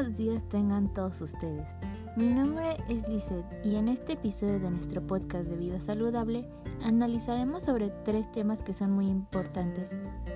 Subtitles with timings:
[0.00, 1.68] buenos días tengan todos ustedes.
[2.16, 6.48] Mi nombre es Lizeth y en este episodio de nuestro podcast de vida saludable
[6.82, 9.90] analizaremos sobre tres temas que son muy importantes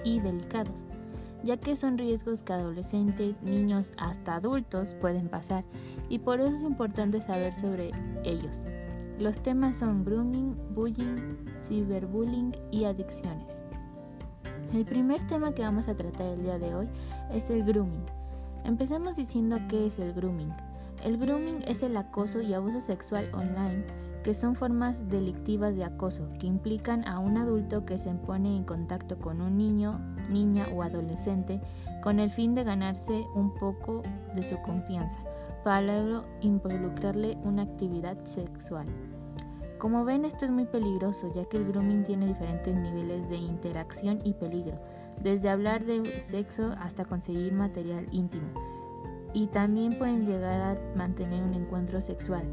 [0.04, 0.76] y delicados,
[1.44, 5.64] ya que son riesgos que adolescentes, niños hasta adultos pueden pasar
[6.10, 7.90] y por eso es importante saber sobre
[8.22, 8.60] ellos.
[9.18, 13.64] Los temas son grooming, bullying, ciberbullying y adicciones.
[14.74, 16.90] El primer tema que vamos a tratar el día de hoy
[17.32, 18.23] es el grooming.
[18.64, 20.52] Empecemos diciendo qué es el grooming.
[21.02, 23.84] El grooming es el acoso y abuso sexual online,
[24.22, 28.64] que son formas delictivas de acoso que implican a un adulto que se pone en
[28.64, 30.00] contacto con un niño,
[30.30, 31.60] niña o adolescente
[32.02, 34.02] con el fin de ganarse un poco
[34.34, 35.18] de su confianza,
[35.62, 38.86] para luego involucrarle una actividad sexual.
[39.84, 44.18] Como ven, esto es muy peligroso, ya que el grooming tiene diferentes niveles de interacción
[44.24, 44.78] y peligro
[45.22, 48.48] desde hablar de sexo hasta conseguir material íntimo.
[49.34, 52.44] Y también pueden llegar a mantener un encuentro sexual.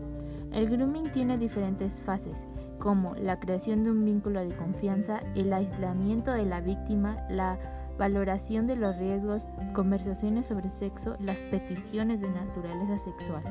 [0.51, 2.43] El grooming tiene diferentes fases,
[2.79, 7.57] como la creación de un vínculo de confianza, el aislamiento de la víctima, la
[7.97, 13.43] valoración de los riesgos, conversaciones sobre sexo, las peticiones de naturaleza sexual.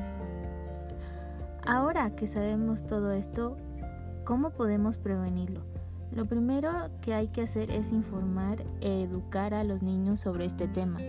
[1.65, 3.57] Ahora que sabemos todo esto,
[4.23, 5.61] ¿cómo podemos prevenirlo?
[6.11, 10.67] Lo primero que hay que hacer es informar e educar a los niños sobre este
[10.67, 10.99] tema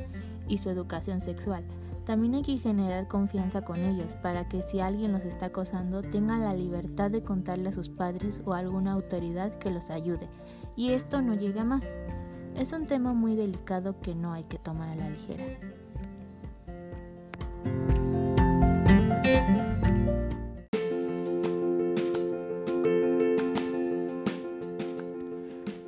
[0.49, 1.65] y su educación sexual.
[2.07, 6.43] También hay que generar confianza con ellos para que si alguien los está acosando tengan
[6.43, 10.29] la libertad de contarle a sus padres o a alguna autoridad que los ayude
[10.77, 11.83] y esto no llegue más.
[12.57, 15.45] Es un tema muy delicado que no hay que tomar a la ligera.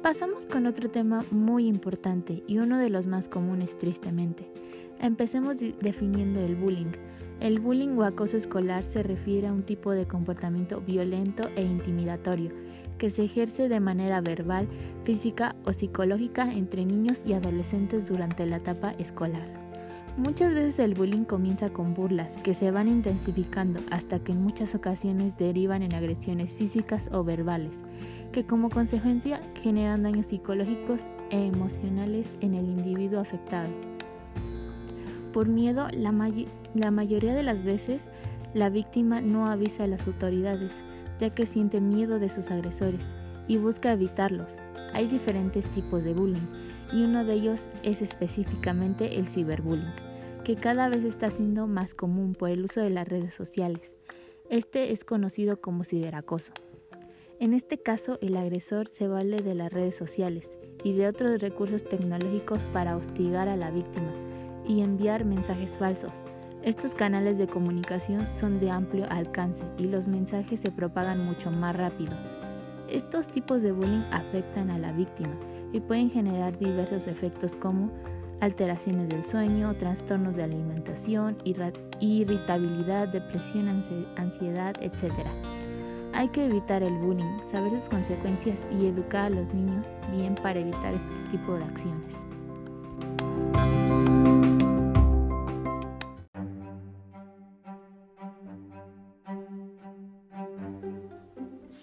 [0.05, 4.47] Pasamos con otro tema muy importante y uno de los más comunes tristemente.
[5.01, 6.93] Empecemos definiendo el bullying.
[7.41, 12.51] El bullying o acoso escolar se refiere a un tipo de comportamiento violento e intimidatorio
[12.99, 14.69] que se ejerce de manera verbal,
[15.05, 19.64] física o psicológica entre niños y adolescentes durante la etapa escolar.
[20.17, 24.75] Muchas veces el bullying comienza con burlas que se van intensificando hasta que en muchas
[24.75, 27.83] ocasiones derivan en agresiones físicas o verbales
[28.35, 33.69] que como consecuencia generan daños psicológicos e emocionales en el individuo afectado.
[35.33, 36.11] Por miedo, la,
[36.91, 38.01] mayoría de las veces
[38.53, 40.73] la víctima no avisa a las autoridades,
[41.21, 43.09] ya que siente miedo de sus agresores
[43.47, 44.57] y busca evitarlos.
[44.95, 46.47] Hay diferentes tipos de bullying
[46.93, 49.93] y uno de ellos es específicamente el ciberbullying,
[50.45, 53.93] que cada vez está siendo más común por el uso de las redes sociales.
[54.51, 56.53] Este es conocido como ciberacoso.
[57.41, 60.53] En este caso, el agresor se vale de las redes sociales
[60.85, 64.13] y de otros recursos tecnológicos para hostigar a la víctima
[64.65, 66.13] y enviar mensajes falsos.
[66.63, 71.75] Estos canales de comunicación son de amplio alcance y los mensajes se propagan mucho más
[71.75, 72.15] rápido.
[72.89, 75.35] Estos tipos de bullying afectan a la víctima
[75.73, 77.91] y pueden generar diversos efectos como
[78.41, 81.37] alteraciones del sueño, trastornos de alimentación,
[82.01, 83.69] irritabilidad, depresión,
[84.17, 85.13] ansiedad, etc.
[86.13, 90.61] Hay que evitar el bullying, saber sus consecuencias y educar a los niños bien para
[90.61, 92.34] evitar este tipo de acciones.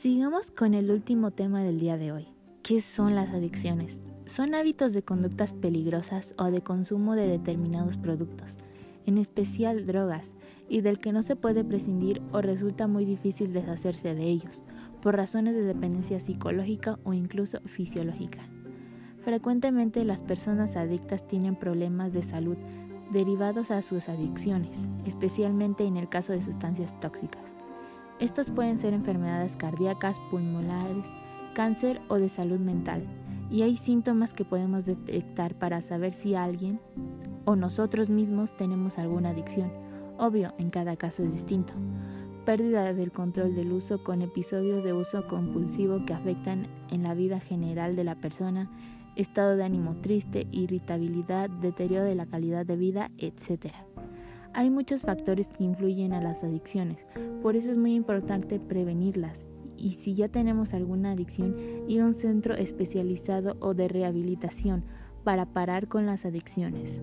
[0.02, 2.28] Sigamos con el último tema del día de hoy.
[2.64, 4.04] ¿Qué son las adicciones?
[4.26, 8.58] Son hábitos de conductas peligrosas o de consumo de determinados productos,
[9.06, 10.34] en especial drogas,
[10.68, 14.64] y del que no se puede prescindir o resulta muy difícil deshacerse de ellos,
[15.04, 18.40] por razones de dependencia psicológica o incluso fisiológica.
[19.24, 22.58] Frecuentemente las personas adictas tienen problemas de salud
[23.14, 27.61] derivados a sus adicciones, especialmente en el caso de sustancias tóxicas.
[28.22, 31.06] Estas pueden ser enfermedades cardíacas, pulmonares,
[31.54, 33.04] cáncer o de salud mental,
[33.50, 36.80] y hay síntomas que podemos detectar para saber si alguien
[37.44, 39.72] o nosotros mismos tenemos alguna adicción
[40.22, 41.74] Obvio, en cada caso es distinto.
[42.46, 47.40] Pérdida del control del uso con episodios de uso compulsivo que afectan en la vida
[47.40, 48.70] general de la persona,
[49.16, 53.74] estado de ánimo triste, irritabilidad, deterioro de la calidad de vida, etc.
[54.54, 56.98] Hay muchos factores que influyen a las adicciones,
[57.42, 59.46] por eso es muy importante prevenirlas
[59.78, 61.56] y si ya tenemos alguna adicción,
[61.88, 64.84] ir a un centro especializado o de rehabilitación
[65.24, 67.02] para parar con las adicciones.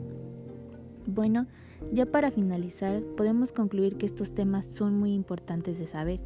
[1.06, 1.46] Bueno,
[1.92, 6.20] ya para finalizar, podemos concluir que estos temas son muy importantes de saber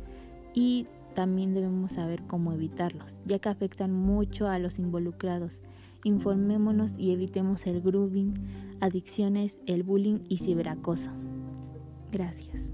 [0.54, 5.60] y también debemos saber cómo evitarlos, ya que afectan mucho a los involucrados.
[6.04, 8.34] Informémonos y evitemos el grooming,
[8.80, 11.10] adicciones, el bullying y ciberacoso.
[12.10, 12.71] Gracias.